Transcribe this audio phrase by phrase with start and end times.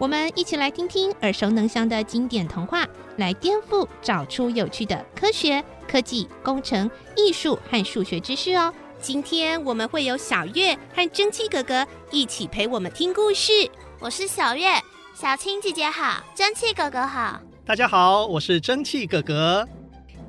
[0.00, 2.88] 我们一起来听听耳熟能详的经典童话，
[3.18, 8.72] 来颠覆，找出有趣的科学、科技、工程、艺术和数学知识哦。
[8.98, 13.52] 今天我们会有小月和蒸汽哥哥一起陪我们听故事。
[13.98, 14.70] 我是小月，
[15.14, 17.38] 小青姐姐好，蒸汽哥哥好。
[17.66, 19.68] 大家好，我是蒸汽哥哥。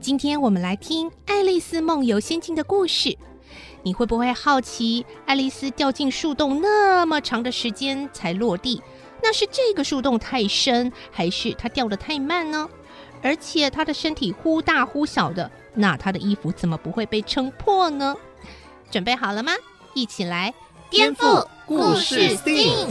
[0.02, 3.18] 今天我们来听《爱丽丝梦游仙境》的故事。
[3.84, 8.82] 你会不会好奇，爱丽丝掉进树洞那么长的时间才落地？
[9.24, 12.70] 那是这个树洞太深，还是它掉的太慢呢？
[13.22, 18.16] 而且它的身体忽大忽小的，那它的衣服怎么不会被撑破呢？
[18.90, 19.52] 准备好了吗？
[19.94, 20.54] 一起来
[20.90, 22.88] 颠覆故事 STEAM。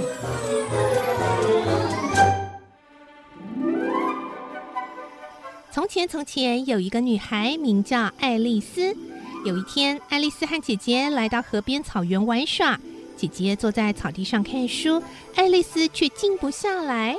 [5.72, 8.96] 从前，从前有一个女孩名叫爱丽丝。
[9.44, 12.78] 有一天，爱丽丝和姐姐来到河边草原玩耍。
[13.20, 15.02] 姐姐坐在草地上看书，
[15.34, 17.14] 爱丽丝却静不下来，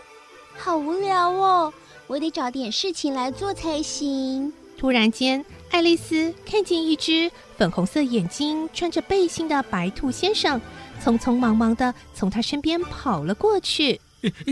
[0.57, 1.71] 好无聊哦！
[2.07, 4.51] 我得找点事情来做才行。
[4.79, 10.59] 突然间，爱丽丝看见一只粉红色眼睛、穿着背心的白兔先生，
[11.03, 14.01] 匆匆忙忙的从她身边跑了过去。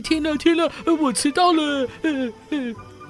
[0.04, 0.70] 天哪，天哪，
[1.02, 1.90] 我迟到了！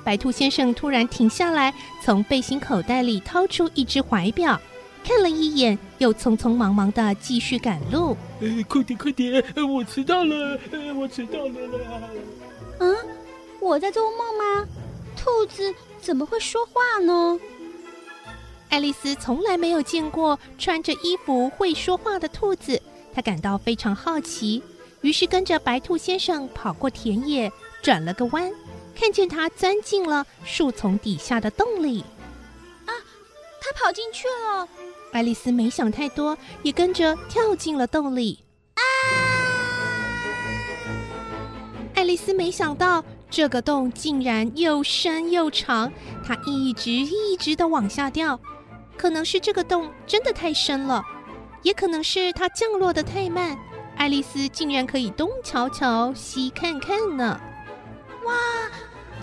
[0.06, 4.58] 白兔先生突然停下来，从背心口袋里掏出一只怀表。
[5.10, 8.16] 看了一眼，又匆匆忙忙的继续赶路。
[8.42, 12.10] 呃，快点快点，我迟到了，呃我迟到了啦！
[12.78, 12.86] 啊，
[13.60, 14.68] 我在做梦吗？
[15.18, 17.40] 兔子怎么会说话呢？
[18.70, 22.80] 爱丽丝从来没有见过穿着衣服会说话的兔子，
[23.12, 24.62] 她感到非常好奇，
[25.02, 28.54] 于是跟着白兔先生跑过田野，转了个弯，
[28.96, 32.02] 看见他钻进了树丛底下的洞里。
[32.86, 32.94] 啊，
[33.60, 34.70] 他跑进去了！
[35.12, 38.46] 爱丽丝没想太多，也跟着跳进了洞里。
[38.76, 38.82] 啊！
[41.96, 45.92] 爱丽丝没想到这个洞竟然又深又长，
[46.26, 48.40] 她一直一直的往下掉。
[48.98, 51.04] 可能是这个洞真的太深了，
[51.64, 53.58] 也可能是它降落得太慢。
[53.98, 57.40] 爱丽丝竟然可以东瞧瞧，西看看呢！
[58.26, 58.36] 哇，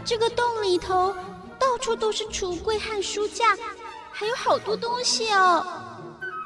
[0.05, 1.15] 这个洞里头
[1.59, 3.57] 到处都是橱柜和书架。
[4.19, 5.63] 还有好多东西哦！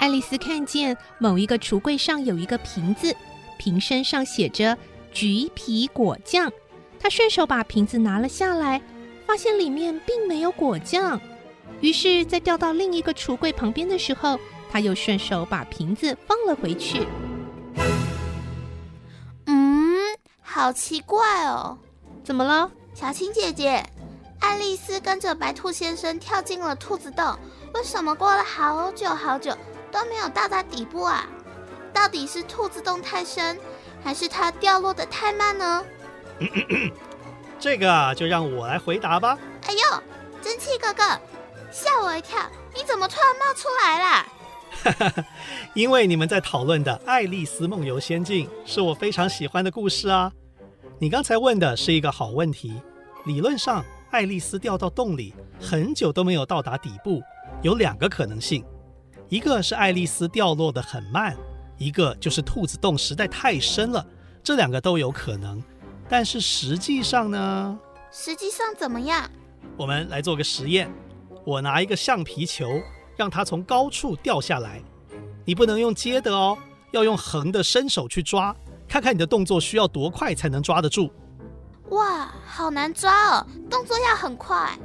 [0.00, 3.14] 爱丽丝看见某一个橱柜上有一个瓶子，
[3.60, 4.76] 瓶身上写着
[5.14, 6.52] “橘皮果酱”。
[6.98, 8.82] 她顺手把瓶子拿了下来，
[9.24, 11.20] 发现里面并没有果酱。
[11.80, 14.36] 于是，在掉到另一个橱柜旁边的时候，
[14.68, 17.06] 她又顺手把瓶子放了回去。
[19.46, 19.96] 嗯，
[20.42, 21.78] 好奇怪哦！
[22.24, 23.80] 怎么了，小青姐姐？
[24.40, 27.38] 爱丽丝跟着白兔先生跳进了兔子洞。
[27.74, 29.56] 为什么过了好久好久
[29.90, 31.26] 都没有到达底部啊？
[31.92, 33.58] 到底是兔子洞太深，
[34.02, 35.84] 还是它掉落的太慢呢？
[37.58, 39.38] 这个啊，就让我来回答吧。
[39.66, 40.02] 哎呦，
[40.42, 41.02] 蒸汽哥哥，
[41.70, 42.38] 吓我一跳！
[42.74, 44.26] 你怎么突然冒出来啦？
[44.84, 45.24] 哈哈，
[45.74, 50.32] 因为你们在讨论的《爱丽丝梦游仙境》是我非常喜欢的故事啊。
[50.98, 52.80] 你刚才问的是一个好问题。
[53.26, 57.20] 理论上，爱丽丝掉到洞里很久都没有到达底部。
[57.62, 58.64] 有两个可能性，
[59.28, 61.36] 一个是爱丽丝掉落的很慢，
[61.76, 64.04] 一个就是兔子洞实在太深了。
[64.42, 65.62] 这两个都有可能，
[66.08, 67.78] 但是实际上呢？
[68.10, 69.30] 实际上怎么样？
[69.76, 70.90] 我们来做个实验。
[71.44, 72.80] 我拿一个橡皮球，
[73.16, 74.82] 让它从高处掉下来。
[75.44, 76.56] 你不能用接的哦，
[76.92, 78.56] 要用横的伸手去抓，
[78.88, 81.10] 看看你的动作需要多快才能抓得住。
[81.90, 84.78] 哇，好难抓哦，动作要很快。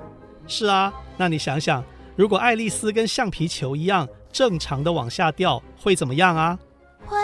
[0.45, 1.83] 是啊，那你想想。
[2.15, 6.57] 如果爱丽丝跟橡皮球一样正常的往下掉，会怎么样啊？
[7.05, 7.17] 会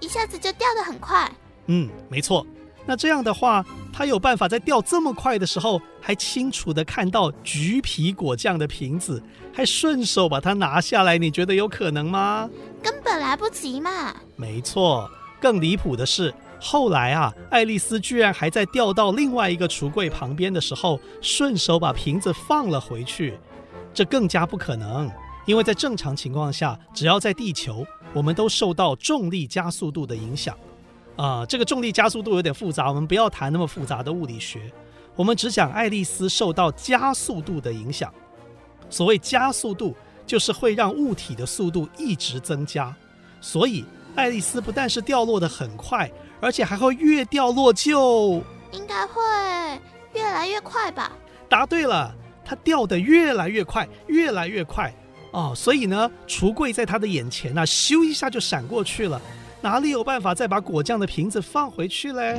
[0.00, 1.30] 一下子就掉得很快。
[1.66, 2.46] 嗯，没错。
[2.86, 3.62] 那这样的话，
[3.92, 9.22] 她有办法在掉这么快的时候，还清楚的看到橘皮果酱的瓶子，
[9.52, 12.48] 还顺手把它拿下来，你觉得有可能吗？
[12.82, 14.16] 根本来不及嘛。
[14.36, 15.10] 没错。
[15.40, 23.38] 更离谱的是，后来啊，爱丽丝居然还在掉到另外一个橱柜旁边的时候，顺手把瓶子放了回去。
[23.98, 25.10] 这更加不可能，
[25.44, 27.84] 因为在正常情况下，只要在地球，
[28.14, 30.54] 我们都受到重力加速度的影响。
[31.16, 34.72] 啊、呃，这个重力加速度有点复杂，我们不要谈那么复杂的物理学。
[35.16, 38.14] 我们只讲爱丽丝受到加速度的影响。
[38.88, 42.94] 所谓加速度，就是会让物体的速度一直增加。
[43.40, 43.84] 所以
[44.14, 46.08] 爱丽丝不但是掉落得很快，
[46.40, 48.40] 而且还会越掉落就
[48.70, 49.20] 应该会
[50.14, 51.10] 越来越快吧？
[51.48, 52.14] 答对了，
[52.48, 54.90] 它掉得越来越快，越来越快
[55.32, 55.52] 哦。
[55.54, 59.20] 所以呢，橱柜在他的眼前呢、啊，咻一下就闪过去了，
[59.60, 62.38] 哪里有办法再把果酱的瓶子放回去嘞？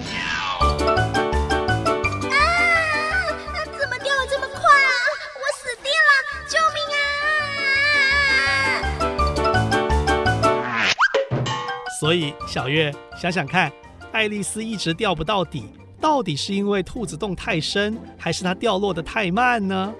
[12.00, 13.71] 所以，小月想想看，
[14.11, 15.69] 爱丽丝一直掉不到底，
[16.00, 19.94] 到底是因为兔子洞太深，还是它掉落的太慢呢？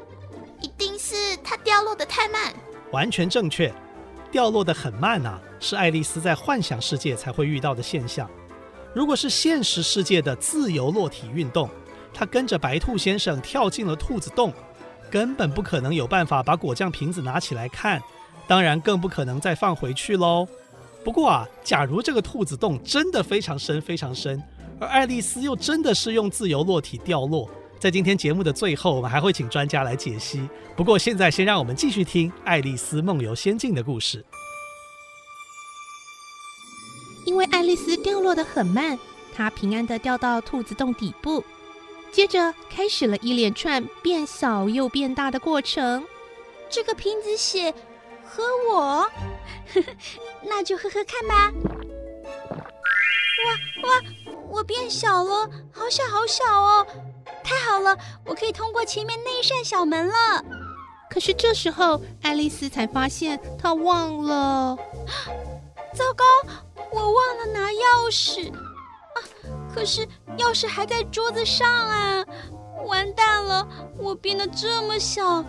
[0.62, 2.54] 一定是它掉落的太慢。
[2.92, 3.74] 完全正确，
[4.31, 8.30] 掉落的很慢啊，是爱丽丝在幻想世界才会遇到的现象。
[8.94, 11.69] 如果是现实世界的自由落体运动，
[12.13, 14.54] 她跟着白兔先生跳进了兔子洞，
[15.12, 18.02] 根本不可能有办法把果酱瓶子拿起来看，
[18.48, 20.48] 当然更不可能再放回去喽。
[21.04, 24.42] 不过啊，假如这个兔子洞真的非常深非常深，
[24.80, 27.50] 而爱丽丝又真的是用自由落体掉落，
[27.80, 30.48] 在今天节目的最后，我们还会请专家来解析。
[30.76, 34.26] 不过现在先让我们继续听《爱丽丝梦游仙境》的故事。
[37.26, 38.98] 因为爱丽丝掉落得很慢，
[39.36, 41.44] 她平安地掉到兔子洞底部，
[42.12, 46.04] 接着开始了一连串变小又变大的过程。
[46.70, 47.74] 这个瓶子写。
[48.31, 49.10] 喝我，
[50.46, 51.52] 那就喝喝看吧。
[53.44, 54.04] 哇哇，
[54.59, 56.85] 我变小了，好小好小哦！
[57.41, 60.44] 太好了，我可以通过前面那一扇小门了。
[61.09, 64.77] 可是这时候，爱丽丝才发现她忘了。
[65.95, 66.25] 糟糕，
[66.91, 69.23] 我忘了拿钥匙啊！
[69.73, 70.06] 可是
[70.38, 72.25] 钥匙还在桌子上啊！
[72.85, 73.65] 完蛋了，
[73.97, 75.41] 我变得这么小，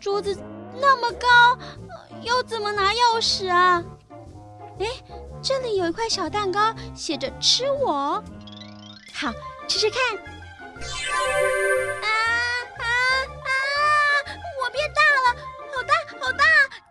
[0.00, 0.36] 桌子
[0.80, 1.28] 那么高。
[2.22, 3.84] 要怎么拿钥匙啊？
[4.80, 4.86] 哎，
[5.42, 8.22] 这里有一块小蛋糕，写着“吃我”。
[9.12, 9.32] 好，
[9.66, 10.00] 吃吃看。
[10.16, 12.08] 啊
[12.78, 12.86] 啊
[13.42, 13.50] 啊！
[14.62, 15.42] 我变大了，
[15.74, 15.92] 好大
[16.24, 16.44] 好大，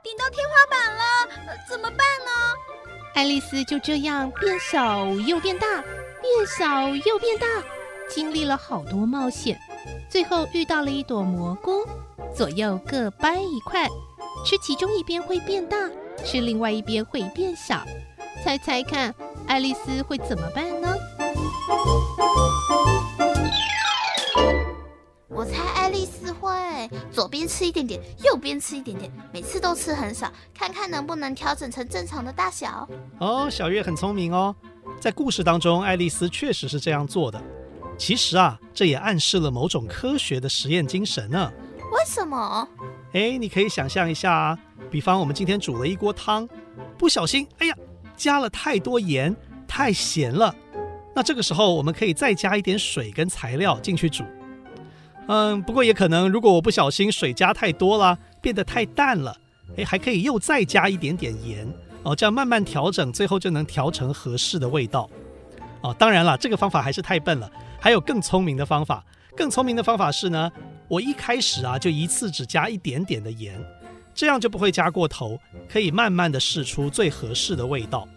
[0.04, 2.32] 顶到天花板了，怎么办呢？
[3.16, 5.82] 爱丽丝就这样变小又变大，
[6.22, 7.48] 变小又变大，
[8.10, 9.58] 经历了好多冒险，
[10.10, 11.88] 最后遇到了一朵蘑菇，
[12.36, 13.88] 左右各掰一块。
[14.44, 15.78] 吃其中一边会变大，
[16.26, 17.86] 吃另外一边会变小。
[18.44, 19.14] 猜猜看，
[19.48, 20.94] 爱丽丝会怎么办呢？
[25.28, 26.50] 我猜爱丽丝会
[27.12, 32.88] 左边吃一点点，右边吃一点点，每次都吃很少，看看能不能调整成正常的大小。
[33.20, 34.56] 哦，小月很聪明哦，
[35.00, 37.42] 在故事当中，爱丽丝确实是这样做的。
[37.98, 41.52] 其实啊，这也暗示了某种科学的实验精神呢。
[41.92, 42.68] 为什么？
[43.14, 44.58] 哎，你可以想象一下啊，
[44.90, 46.48] 比方我们今天煮了一锅汤，
[46.98, 47.76] 不小心，哎呀，
[48.22, 49.36] 加了太多盐，
[49.68, 50.54] 太咸了。
[51.16, 54.24] 那这个时候，我们可以再加一点水跟材料进去煮。
[55.28, 59.36] 嗯，不过也可能，如果我不小心水加太多了，变得太淡了，
[59.76, 61.68] 哎，还可以又再加一点点盐
[62.04, 65.10] 哦，这样慢慢调整，最后就能调成合适的味道。
[65.82, 69.04] 哦，当然了，这个方法还是太笨了，还有更聪明的方法。
[69.36, 70.52] 更聪明的方法是呢，
[70.88, 73.60] 我一开始啊就一次只加一点点的盐，
[74.14, 75.40] 这样就不会加过头，
[75.70, 78.08] 可以慢慢的试出最合适的味道。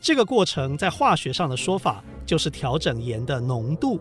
[0.00, 4.00] 这个过程在化学上的说法就是调整盐的浓度。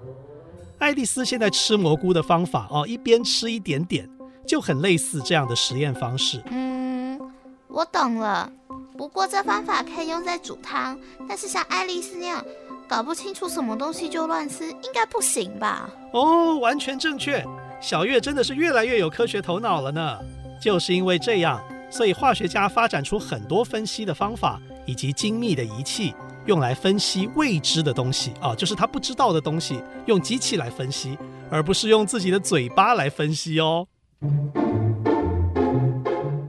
[0.77, 4.07] 爱丽丝现在吃蘑菇的方法哦，一边吃一点点，
[4.45, 6.41] 就很类似这样的实验方式。
[6.51, 7.19] 嗯，
[7.67, 8.51] 我懂了。
[8.95, 12.45] 不过这方法可以用在煮汤，但是像爱丽丝那样。
[12.88, 15.89] 搞不清楚什么东西就乱吃，应该不行吧？
[16.13, 17.43] 哦，完全正确。
[17.81, 20.17] 小月真的是越来越有科学头脑了呢。
[20.59, 26.13] 就是因为这样，所以化学家发展出很多分析的方法，以及精密的仪器，
[26.45, 31.17] 用来分析未知的东西啊，就是他不知道的东西，用机器来分析，
[31.49, 33.87] 而不是用自己的嘴巴来分析哦。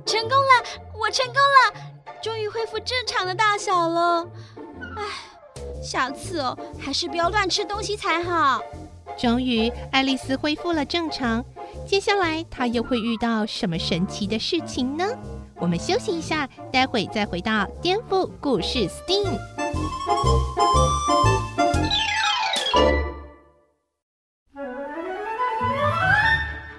[0.07, 0.65] 成功了，
[0.99, 1.73] 我成功了，
[2.23, 4.27] 终于恢复正常的大小了。
[4.97, 5.03] 唉。
[5.81, 8.61] 下次哦，还是不要乱吃东西才好。
[9.17, 11.45] 终于，爱丽丝恢复了正常。
[11.87, 15.05] 接下来，他又会遇到什么神奇的事情呢？
[15.57, 19.37] 我们休息一下，待会再回到颠覆故事 STEAM。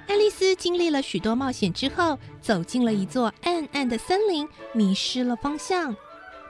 [0.08, 5.96] 爱丽丝经历了许多冒险之后，走进了一座暗暗的森林，迷失了方向。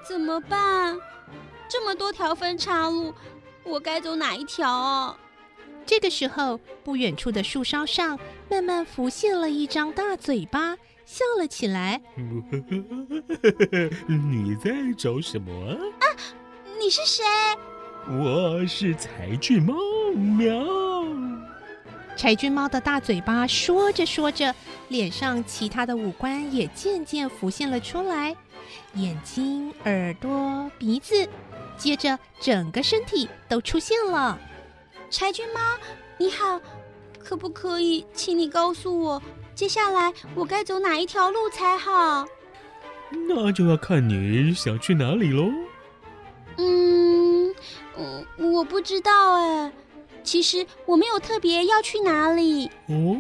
[0.07, 0.97] 怎么办？
[1.67, 3.13] 这么多条分岔路，
[3.63, 5.17] 我该走哪一条啊？
[5.89, 11.99] 这个时候，不远处的树梢上慢慢浮现了一张大嘴巴，笑了起来。
[14.07, 16.05] 你在找什么啊？
[16.79, 17.23] 你是谁？
[18.07, 19.73] 我是柴郡猫
[20.13, 20.63] 喵。
[22.15, 24.53] 柴郡猫的大嘴巴说着说着，
[24.89, 28.35] 脸上其他的五官也渐渐浮现了出来，
[28.93, 31.27] 眼睛、耳朵、鼻子，
[31.77, 34.39] 接着整个身体都出现了。
[35.09, 35.59] 柴郡猫，
[36.19, 36.61] 你好，
[37.17, 39.21] 可不可以请你告诉我，
[39.55, 42.25] 接下来我该走哪一条路才好？
[43.27, 45.51] 那就要看你想去哪里喽。
[46.57, 47.53] 嗯，
[48.37, 49.71] 我不知道哎，
[50.23, 52.69] 其实我没有特别要去哪里。
[52.87, 53.19] 哦，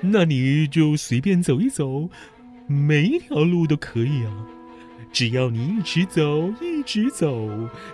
[0.00, 2.08] 那你就随便走一走，
[2.66, 4.46] 每一条路都可以啊。
[5.12, 7.48] 只要你一直走，一直走，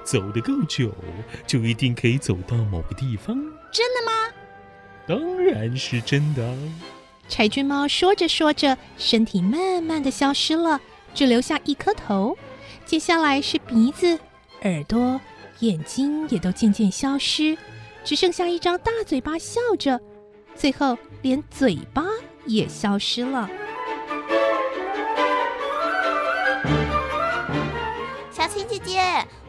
[0.05, 0.93] 走得够久，
[1.47, 3.35] 就一定可以走到某个地方。
[3.73, 4.13] 真的吗？
[5.07, 6.57] 当然是真的。
[7.29, 10.81] 柴郡猫说着说着，身体慢慢的消失了，
[11.15, 12.37] 只留下一颗头。
[12.85, 14.19] 接下来是鼻子、
[14.63, 15.21] 耳朵、
[15.61, 17.57] 眼睛也都渐渐消失，
[18.05, 20.01] 只剩下一张大嘴巴笑着，
[20.55, 22.05] 最后连嘴巴
[22.47, 23.49] 也消失了。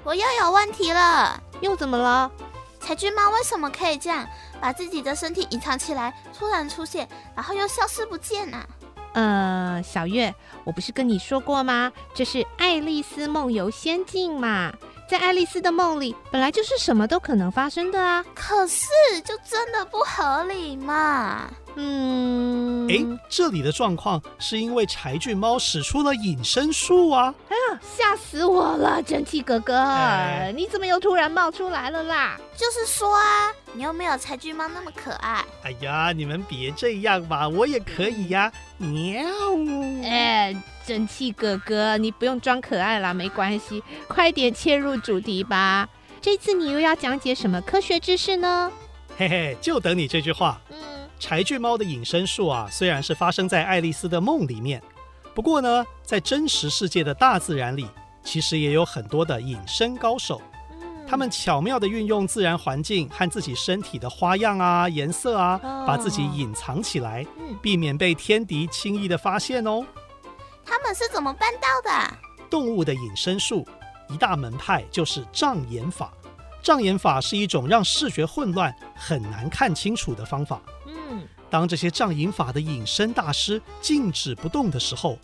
[0.07, 1.37] 我又有问题了。
[1.59, 2.31] 又怎么了？
[2.79, 4.25] 柴郡猫为什么可以这样
[4.61, 8.57] 把自己的身体隐藏起来，突然出现，然后又消失不见呢？
[9.11, 10.33] 呃，小月，
[10.63, 11.91] 我不是跟你说过吗？
[12.13, 14.71] 这是《爱丽丝梦游仙境》嘛。
[15.09, 18.23] 在爱丽丝的梦里，本来就是什么都可能发生的啊。
[18.33, 18.87] 可是，
[19.25, 21.49] 就真的不合理嘛？
[21.77, 27.34] 嗯，哎，这里的状况是因为柴郡猫使出了隐身术啊！
[27.48, 32.36] 哎呀，吓死我了，蒸汽哥哥，哎，你怎么又突然冒出来了啦？
[32.55, 35.46] 就是说啊，你又没有柴郡猫那么可爱。
[35.63, 39.24] 哎呀，你们别这样嘛，我也可以呀，喵！
[40.03, 40.55] 哎。
[40.88, 45.86] 蒸汽哥哥，你不用装可爱啦，没关系，快点切入主题吧。
[46.22, 48.72] 这次你又要讲解什么科学知识呢？
[49.17, 50.62] 嘿嘿，就等你这句话。
[50.69, 50.77] 嗯，
[51.19, 54.81] 柴郡猫的隐身术啊，虽然是发生在爱丽丝的梦里面，
[55.33, 57.88] 不过呢，在真实世界的大自然里，
[58.24, 60.41] 其实也有很多的隐身高手。
[60.71, 67.25] 嗯，他们巧妙地运用自然环境和自己身体的花样啊、颜色啊，哦，把自己隐藏起来，
[67.62, 69.86] 避免被天敌轻易的发现哦。
[70.65, 72.17] 他们是怎么办到的？
[72.50, 73.67] 动物的隐身术
[74.09, 76.13] 一大门派就是障眼法。
[76.67, 80.62] 障眼法是一种让视觉混乱、很难看清楚的方法。
[80.86, 85.17] 嗯，当这些障眼法的隐身大师静止不动的时候，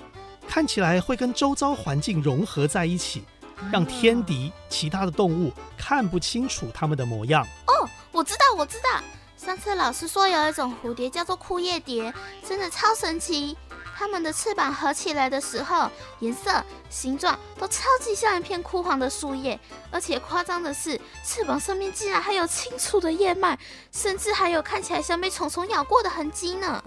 [0.48, 3.26] 看起来会跟周遭环境融合在一起，
[3.70, 7.46] 让天敌、其他的动物看不清楚它们的模样。
[7.68, 9.04] 哦，我知道，我知道。
[9.36, 12.14] 上次老师说有一种蝴蝶叫做枯叶蝶，
[12.48, 13.58] 真的超神奇。
[13.96, 19.58] 它们的翅膀合起来的时候，颜色、形状都超级像一片枯黄的树叶，
[19.92, 23.58] 而且夸张的是，翅膀上面竟然还有清楚的叶脉，
[23.92, 26.84] 甚至还有看起来像被虫虫咬过的痕迹呢。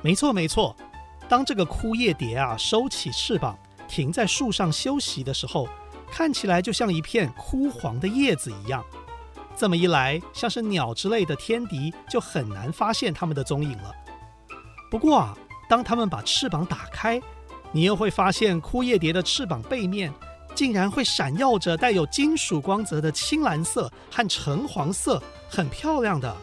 [0.00, 0.74] 没错没错，
[1.28, 5.68] 当这个枯叶蝶啊收起翅膀，停在树上休息的时候，
[6.10, 8.82] 看起来就像一片枯黄的叶子一样。
[9.54, 13.92] 这么一来，像是鸟之类的天敌就很难发现它们的踪影了。
[14.90, 15.36] 不过啊。
[15.68, 17.20] 当它们把翅膀打开，
[17.70, 20.12] 你又会发现枯叶蝶的翅膀背面
[20.54, 26.34] 竟然会闪耀着带有金属光泽的青蓝色和橙黄色，很漂亮的。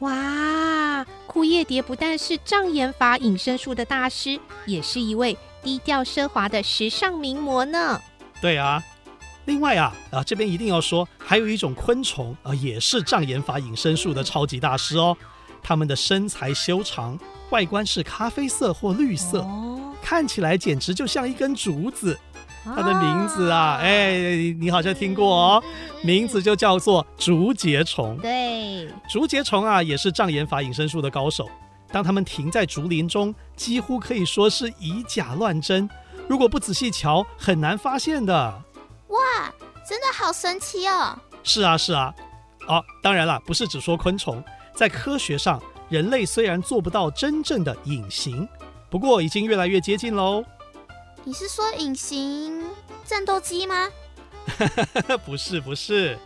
[0.00, 1.06] 哇！
[1.26, 7.98] 枯叶蝶不但是障眼法隐身术的大师，也是一位低调奢华的时尚名模呢。
[8.40, 8.82] 对啊，
[9.46, 15.16] 另外啊啊这边一定要说，还有一种昆虫啊，也是障眼法隐身术的超级大师哦。
[15.62, 17.18] 它们的身材修长。
[17.52, 22.18] 外观是咖啡色或绿色，哦、看起来简直就像一根竹子。
[22.64, 24.16] 它的名字啊，哎，
[24.58, 25.64] 你好像听过哦，
[26.02, 28.16] 名字就叫做竹节虫。
[28.18, 31.50] 对，竹节虫啊，也是障眼法隐身术的高手。
[31.90, 35.90] 当它们停在竹林中，几乎可以说是以假乱真，
[36.28, 38.62] 如果不仔细瞧，很难发现的。
[39.08, 39.18] 哇，
[39.86, 41.18] 真的好神奇哦！
[41.42, 42.14] 是啊，是啊。
[42.68, 44.42] 哦，当然了，不是只说昆虫，
[44.74, 45.60] 在科学上。
[45.92, 48.48] 人类虽然做不到真正的隐形，
[48.88, 50.42] 不过已经越来越接近喽。
[51.22, 52.64] 你是说隐形
[53.04, 53.90] 战斗机吗？
[55.22, 56.18] 不是不是，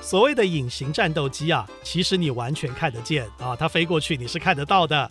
[0.00, 5.08] 所谓的隐形战斗机啊，其实你完全看得见啊，它飞过去你是看得到的。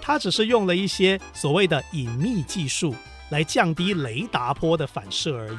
[0.00, 2.94] 它只是用了一些所谓的隐秘技术
[3.28, 5.58] 来降低雷达波的反射而已。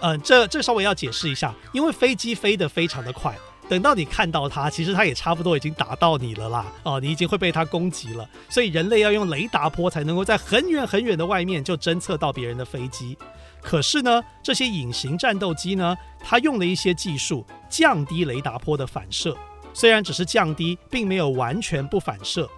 [0.00, 3.32] 嗯，这这稍微要解释一下，因为飞机飞得非常的快。
[3.68, 6.66] 等到你看到它，其实它也差不多已经打到你了啦。
[6.84, 8.28] 哦，你已经会被它攻击了。
[8.48, 13.16] 所以人类要用雷达波才能够在很远很远的外面就侦测到别人的飞机。
[13.60, 19.36] 可是呢，这些隐形战斗机呢，它用了一些技术降低雷达波的反射。
[19.74, 22.48] 虽然只是降低，并没有完全不反射，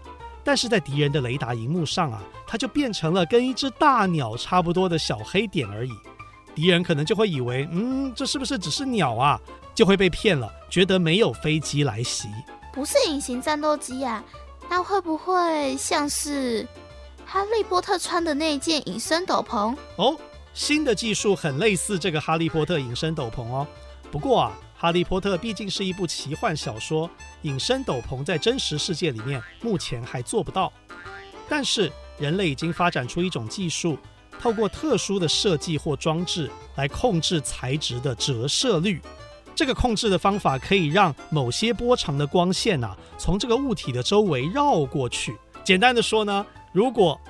[0.45, 5.91] 但是在敌人的雷达荧幕上啊，它就变成了跟一只大鸟差不多的小黑点而已。
[6.55, 9.41] 敌人可能就会以为，嗯，这是不是只是鸟啊？
[9.75, 12.29] 就会被骗了，觉得没有飞机来袭。
[12.73, 14.23] 不是隐形战斗机啊，
[14.69, 16.67] 那会不会像是
[17.25, 19.77] 哈利波特穿的那件隐身斗篷？
[19.97, 20.17] 哦，
[20.55, 23.67] 新的技术很类似这个哈利波特隐身斗篷哦。
[24.11, 27.09] 不过啊，哈利波特毕竟是一部奇幻小说，
[27.43, 30.73] 隐身斗篷在真实世界里面目前还做不到。
[31.49, 33.99] 但是人类已经发展出一种技术。
[34.41, 38.99] 透过特殊的设计或装置来控制材质的折射率，
[39.61, 45.37] 这个控制的方法可以让某些波长的光线呐、从这个物体的周围绕过去。
[45.63, 47.21] 简单的说呢，如果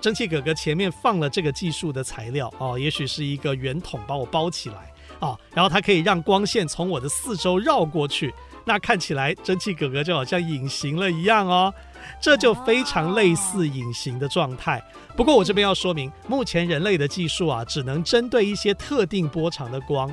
[0.00, 11.72] 蒸汽哥哥前面放了这个技术的材料哦，也许是一个圆筒把我包起来啊，然后它可以让光线从我的四周绕过去，那看起来蒸汽哥哥就好像隐形了一样哦。
[12.20, 14.82] 这就非常类似隐形的状态。
[15.16, 20.08] 不过我这边要说明，目前人类的技术啊，只能针对一些特定波长的光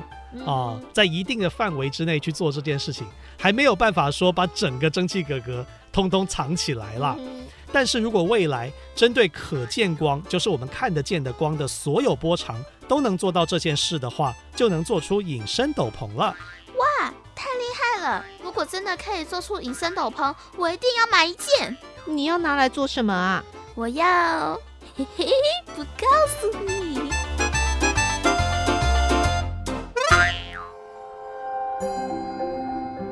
[0.46, 3.06] 啊，在一定的范围之内去做这件事情，
[3.38, 7.16] 还没有办法说把整个蒸汽格格通通藏起来了。
[7.72, 16.34] 但是如果未来针对可见光，就是我们看得见的光的所有波长都能做到这件事的话，就能做出隐身斗篷了。
[16.76, 18.24] 哇，太厉害了！
[18.42, 21.76] 如果真的可以做出隐身斗篷，我一定要买一件。
[22.04, 23.44] 你要拿来做什么啊？
[23.74, 24.58] 我要，
[24.96, 25.26] 嘿嘿，
[25.74, 26.06] 不告
[26.40, 27.10] 诉你。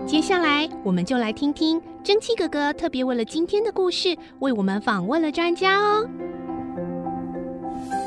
[0.07, 6.07] 接下来，我们就来听听蒸汽哥哥特别为了今天的故事，为我们访问了专家哦。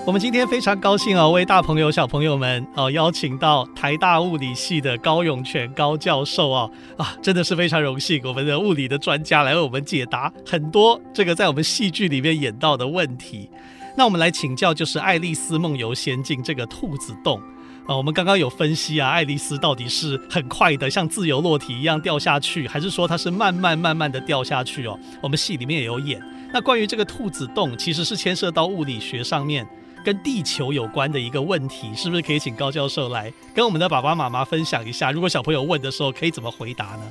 [0.06, 13.50] 我们今天非常高兴哦，为大朋友小朋友们啊邀请到台大物理系的高永全高教授哦啊，真的是非常荣幸，我们的物理的专家来为我们解答很多这个在我们戏剧里面演到的问题。
[13.98, 17.42] 那我们来请教，就是《爱丽丝梦游仙境》这个兔子洞
[17.88, 25.00] 啊，我们刚刚有分析啊，爱丽丝到底是很快的像自由落体一样掉下去，还是说它是慢慢慢慢的掉下去哦？
[25.20, 26.22] 我们戏里面也有演。
[26.54, 29.68] 那关于这个兔子洞，其实是牵涉到物理学上面。
[30.06, 35.12] 跟地球有关的一个问题，是不是可以请高教授来跟我们的爸爸妈妈分享一下？
[35.12, 37.02] 如果小朋友问的时候，可以怎么回答呢？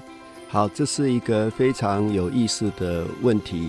[0.48, 3.68] 好，这是一个非常有意思的问题。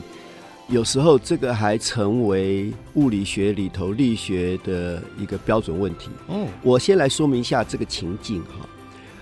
[0.67, 6.11] 有时候这个还成为物理学里头力学的一个标准问题。
[6.27, 8.67] 哦，我先来说明一下这个情境哈。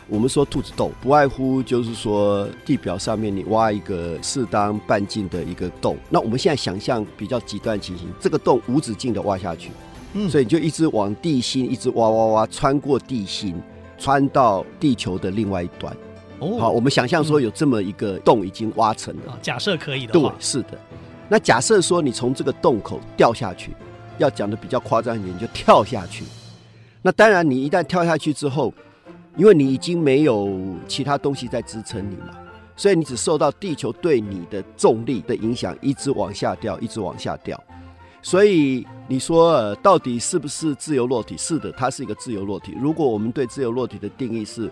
[0.09, 5.95] 我们说兔子洞，不外乎就是说地表上面你挖一个适当半径的一个洞。
[6.09, 9.71] 那我们现在想象比较极端情形，这个洞无止境的挖下去。
[10.29, 13.59] 所以你就一直往地心一直挖挖挖，穿过地心，
[13.97, 15.95] 穿到地球的另外一端。
[16.39, 19.39] 哦，好，我们想象说有这么一个洞已经挖成了。
[19.41, 20.29] 假设可以的话。
[20.29, 20.77] 对，是的。
[21.29, 23.71] 那假设说你从这个洞口掉下去，
[24.17, 26.23] 要讲的比较夸张一点，你就跳下去。
[27.01, 28.73] 那当然，你一旦跳下去之后，
[29.35, 30.49] 因为你已经没有
[30.87, 32.29] 其他东西在支撑你嘛，
[32.75, 37.61] 所以你只受到地球对你的重力的影响，一直往下掉，一直往下掉。
[38.25, 41.35] 所以你说，呃，到底是不是自由落体？
[41.37, 42.73] 是的，它是一个自由落体。
[42.79, 44.71] 如果我们对自由落体的定义是，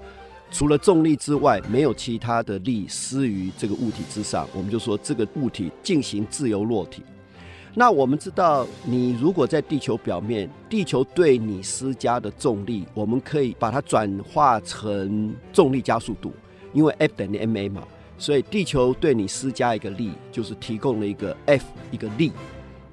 [0.49, 7.03] 除了重力之外，没有其他的力施于这个物体之上，我们就说这个物体进行自由落体。
[7.73, 16.31] 那我们知道，你如果在地球表面，地球对你施加的重力，我们可以把它转化成重力加速度，
[16.71, 17.83] 因为 F 等于 ma 嘛，
[18.17, 22.31] 所以地球对你施加一个力，就是提供了一个 F 一个力。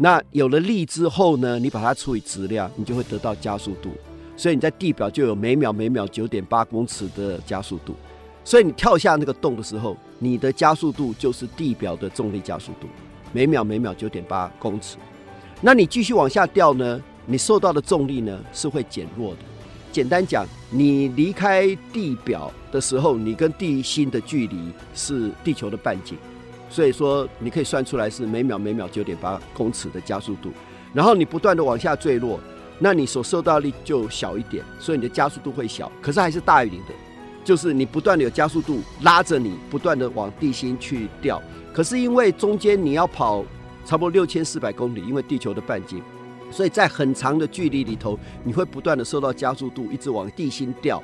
[0.00, 3.90] 那有了力之后呢，你把它除以质量，你就会得到加速度。
[4.36, 7.96] 所以你在地表就有每秒每秒九点八公尺的加速度。
[8.44, 12.86] 所以你跳下那个洞的时候，你的加速度就是地表的重力加速度，
[13.32, 14.96] 每秒每秒九点八公尺。
[15.60, 19.40] 那你继续往下掉呢，你受到的重力呢是会减弱的。
[19.90, 24.56] 简单讲，你离开地表的时候，你跟地心的距离
[24.94, 26.16] 是地球的半径。
[26.68, 30.50] 所以说，你可以算出来是每秒每秒九点八公尺的加速度，
[30.92, 32.38] 然后你不断的往下坠落，
[32.78, 36.94] 那你所受到力就小一点，所以你的加速度会小，可是还是大于零的，
[37.42, 43.44] 就是你不断的有加速度拉着你不断的往地心去掉，可是因为中间你要跑
[43.86, 46.02] 差不多六千四百公里，因为地球的半径，
[46.50, 51.02] 所以在很长的距离里头，你会不断的受到加速度一直往地心掉，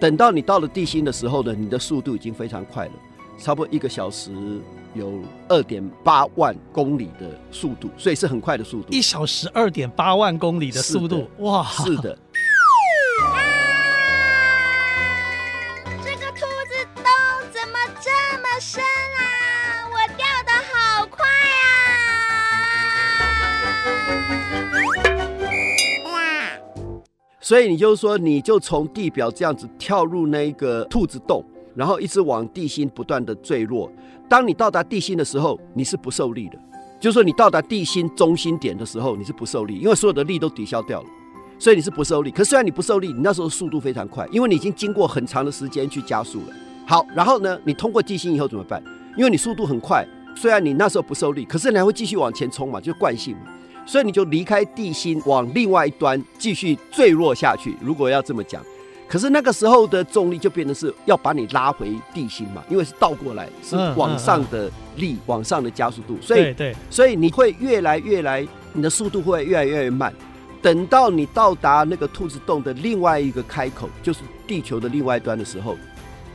[0.00, 2.92] 等到你到了地心的时候呢，你的速度已经非常快了，
[3.38, 4.32] 差不多一个小时
[4.94, 8.88] 有二点八万公里的速度，所以是很快的速度。
[8.90, 11.64] 一小时二点八万公里的速度，哇！
[11.64, 12.18] 是的。
[18.60, 18.88] 深啦、
[19.20, 19.90] 啊！
[19.90, 21.26] 我掉的好快啊
[27.40, 33.90] 所以你就说，你就从地表这样子跳入那个兔子洞，然后一直往地心不断的坠落。
[34.28, 36.58] 当你到达地心的时候，你是不受力的。
[37.00, 41.06] 就是说，你到达地心中心点的时候，你是不受力，因为所有的力都抵消掉了，
[41.58, 42.30] 所以你是不受力。
[42.30, 46.46] 可虽然你不受力，你那时候速度非常快，因为你已经经过很长的时间去加速了。
[46.86, 48.82] 好，然后呢，你通过地心以后怎么办？
[49.18, 53.42] 因为你速度很快，虽然你那时候不受力，可是你还会继续往前冲嘛，就是惯性嘛。
[53.84, 57.76] 所以你就离开地心，往另外一端继续坠落下去。
[57.82, 58.62] 如果要这么讲，
[59.08, 66.16] 可是那个时候的重力就变成是要把你拉回地心嘛，因为是倒过来，是往上的力，往上的加速度。
[66.20, 70.12] 所以，对，对，所以你会越来越来，你的速度会越来越慢。
[70.60, 75.76] 等到你到达那个兔子洞的另外一个开口，就是地球的另外一端的时候，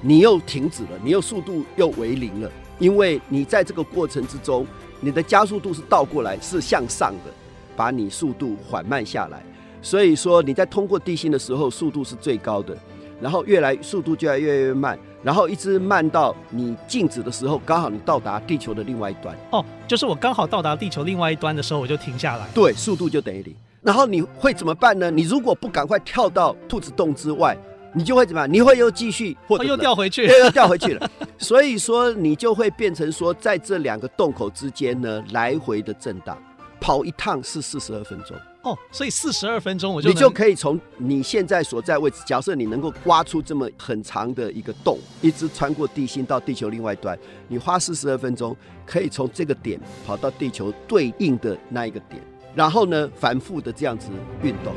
[0.01, 4.65] 你又停止了，你又速度又为零了，因为你在这个过程之中。
[5.01, 7.31] 你的加速度是倒过来，是向上的，
[7.73, 9.41] 把你速度缓慢下来。
[9.81, 12.77] 所以说你在通过地心的时候，速度是最高的，
[13.21, 19.35] 然后越来速度就要越来越慢，然后一直慢到你静止的时候，刚好你到达地球的另外一端。
[19.51, 22.47] 哦，就是我刚好到达地球另外一端的时候，我就停下来。
[22.53, 23.55] 对，速度就等于零。
[23.81, 25.09] 然后你会怎么办呢？
[25.09, 27.57] 你如果不赶快跳到兔子洞之外。
[27.91, 28.53] 你就会怎么样？
[28.53, 31.09] 你会又继续，或者又掉回去，又掉回去了。
[31.39, 36.37] 所以说，你就会变成说，在这两个洞口之间呢，来回的震荡，
[36.79, 38.37] 跑一趟是四十二分钟。
[38.61, 47.17] 哦，所以四十二分钟我就你就可以从你现在所在位置，假设你能够挖出这么很长的一个洞，一直穿过地心到地球另外一端，
[47.47, 52.21] 你花四十二分钟可以从这个点跑到地球对应的那一个点，
[52.53, 54.09] 然后呢，反复的这样子
[54.41, 54.73] 运动。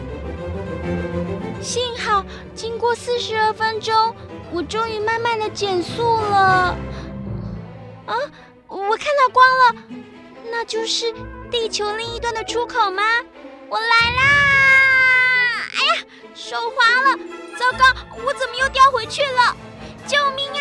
[1.61, 4.15] 幸好，经过四十二分钟，
[4.53, 6.77] 我终于慢慢的减速了。
[8.07, 8.15] 啊，
[8.69, 9.83] 我看到光了，
[10.53, 11.13] 那就是
[11.51, 13.03] 地球另一端的出口吗？
[13.73, 15.65] 我来啦！
[15.73, 16.05] 哎呀，
[16.35, 17.17] 手滑了，
[17.59, 17.85] 糟糕，
[18.23, 19.57] 我怎么又掉回去了？
[20.07, 20.45] 救命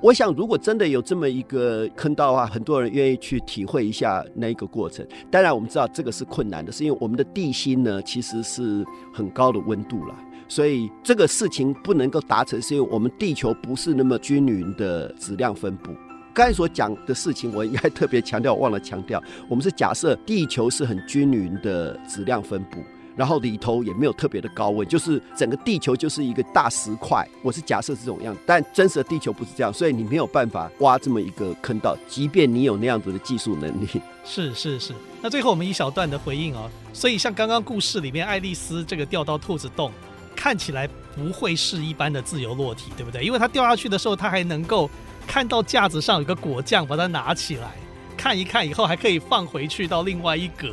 [0.00, 5.06] 我想，如果真的有这么一个坑道的话，很多人愿意去体会一下那一个过程。
[5.30, 10.14] 当然，我们知道这个是困难的，是因为我们的地心呢其实是很高的温度了，
[10.48, 15.92] 所以这个事情不能够达成，是因为我们地球不是那么均匀的质量分布。
[16.34, 22.78] 刚才所讲的事情，我应该特别强调，忘了强调，我们是假设地球是很均匀的质量分布。
[23.14, 27.22] 然后里头也没有特别的高温，就是整个地球就是一个大石块。
[27.42, 33.86] 我是假设这种样，但真实的地球不是这样，所以你没有办法挖这么一个坑道，即便你有那样子的技术能力。
[34.24, 34.94] 是是是。
[35.20, 39.92] 那最后我们一小段的回应哦，所以像刚刚故事里面爱丽丝这个掉到兔子洞，
[40.34, 43.22] 看起来不会是一般的自由落体，对不对？
[43.22, 44.88] 因为它掉下去的时候，它还能够
[45.26, 47.72] 看到架子上有个果酱，把它拿起来
[48.16, 50.68] 看一看，以后还可以放回去到另外一格。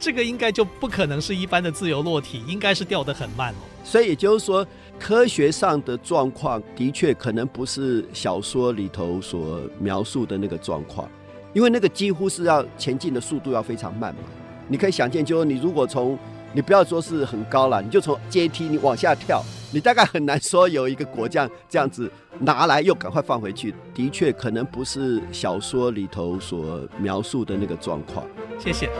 [0.00, 3.62] 这个应该就不可能是一般的自由落体，应该是掉得很慢哦。
[3.82, 4.64] 所以也就是说，
[4.98, 11.08] 科学上的状况的确可能不是小说里头所描述的那个状况，
[11.52, 14.20] 因为那个几乎是要前进的速度要非常慢嘛。
[14.68, 16.16] 你可以想见，就是你如果从
[16.58, 23.72] 你不要说是很高了，你就从阶梯你往下跳，你大概很难说有一个果酱这样子拿来又赶快放回去。
[23.94, 28.26] 的确可能不是小说里头所描述的那个状况。
[28.58, 28.90] 谢谢。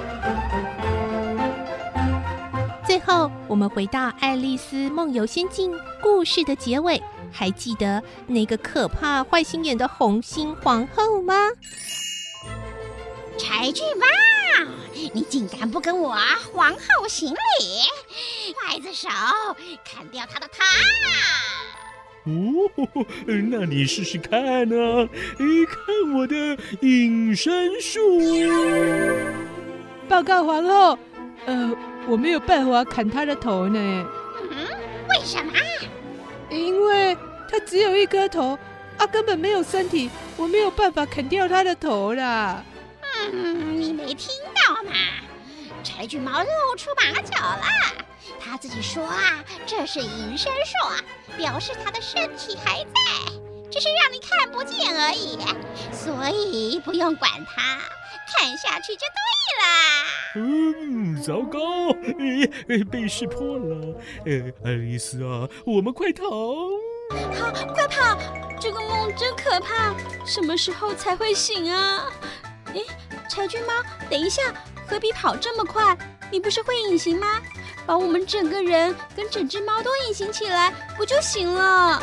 [2.87, 11.35] 最后，我们回到《爱丽丝梦游仙境》故事的结尾，还记得那个可怕、坏心眼的红心皇后吗？
[13.37, 14.09] 柴郡王，
[15.13, 16.17] 你竟敢不跟我
[16.53, 17.37] 皇后行礼！
[18.55, 19.09] 刽子手，
[19.85, 20.63] 砍掉他的头！
[22.25, 22.71] 哦，
[23.27, 25.09] 那你试试看啊！
[25.39, 28.21] 看我的隐身术！
[30.09, 30.99] 报告皇后，
[31.47, 31.77] 呃。
[32.09, 33.79] 我没有办法砍他的头呢。
[33.79, 34.67] 嗯，
[35.11, 35.53] 为什么？
[36.49, 37.15] 因为
[37.51, 38.59] 他只有一颗头，
[38.97, 40.09] 啊，根本没有身体，
[40.39, 42.65] 我没有办法砍掉他的头啦。
[43.31, 44.31] 嗯，你没听
[44.79, 44.93] 到吗？
[45.83, 47.65] 柴郡猫露出马脚了，
[48.41, 52.91] 他自己说啊，这是隐身术，表示他的身体还在，
[53.71, 55.39] 只是让你看不见而已，
[55.93, 57.79] 所以不用管他。
[58.31, 60.05] 看下去就对啦。
[60.37, 63.97] 嗯，糟糕，哎，被识破了。
[64.27, 66.25] 呃，爱丽丝啊，我们快逃！
[67.11, 68.19] 好，快跑！
[68.61, 69.95] 这个梦真可怕，
[70.27, 72.05] 什么时候才会醒啊？
[72.75, 72.83] 哎，
[73.31, 73.73] 柴郡猫，
[74.11, 74.43] 等一下，
[74.89, 75.97] 何必跑这么快？
[76.31, 77.27] 你不是会隐形吗？
[77.87, 82.03] 把我们整个人跟整只猫都隐形起来，不就行了？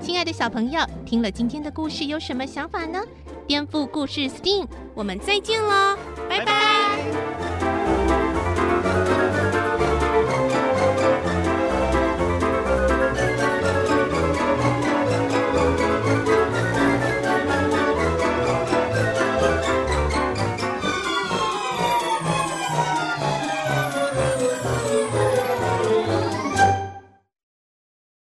[0.00, 3.02] 亲爱的小朋友，听了今天的故事有什么想法呢？
[3.46, 5.96] 颠覆故事 STEAM，我们再见喽，
[6.28, 6.44] 拜拜。
[6.44, 7.39] 拜拜。